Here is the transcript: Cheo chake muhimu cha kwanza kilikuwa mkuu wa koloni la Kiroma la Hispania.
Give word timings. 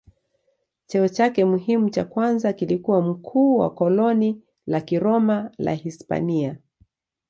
Cheo 0.87 1.07
chake 1.07 1.45
muhimu 1.45 1.89
cha 1.89 2.05
kwanza 2.05 2.53
kilikuwa 2.53 3.01
mkuu 3.01 3.57
wa 3.57 3.69
koloni 3.73 4.41
la 4.67 4.81
Kiroma 4.81 5.51
la 5.57 5.73
Hispania. 5.73 6.57